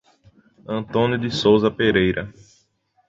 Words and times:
Antônio 0.67 1.15
de 1.15 1.29
Sousa 1.29 1.69
Pereira 1.69 2.33